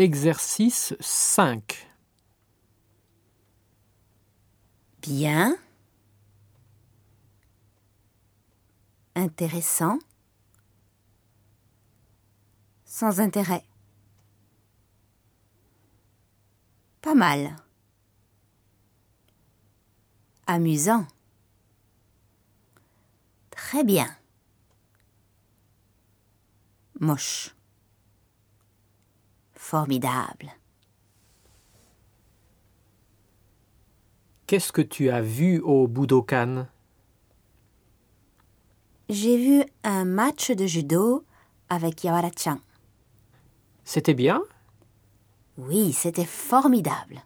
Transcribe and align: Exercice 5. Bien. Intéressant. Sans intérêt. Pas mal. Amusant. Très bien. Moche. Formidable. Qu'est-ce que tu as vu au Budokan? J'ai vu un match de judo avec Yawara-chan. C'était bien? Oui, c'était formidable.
Exercice 0.00 0.96
5. 0.98 1.86
Bien. 5.02 5.58
Intéressant. 9.14 9.98
Sans 12.86 13.20
intérêt. 13.20 13.62
Pas 17.02 17.14
mal. 17.14 17.56
Amusant. 20.46 21.06
Très 23.50 23.84
bien. 23.84 24.08
Moche. 26.98 27.54
Formidable. 29.70 30.50
Qu'est-ce 34.48 34.72
que 34.72 34.82
tu 34.82 35.10
as 35.10 35.20
vu 35.20 35.60
au 35.60 35.86
Budokan? 35.86 36.66
J'ai 39.08 39.36
vu 39.36 39.62
un 39.84 40.04
match 40.04 40.50
de 40.50 40.66
judo 40.66 41.24
avec 41.68 42.02
Yawara-chan. 42.02 42.58
C'était 43.84 44.14
bien? 44.14 44.42
Oui, 45.56 45.92
c'était 45.92 46.24
formidable. 46.24 47.22